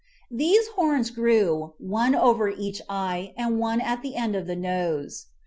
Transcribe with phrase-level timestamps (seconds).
[0.31, 5.27] These horns grew, one over each eye and one on the end of the nose.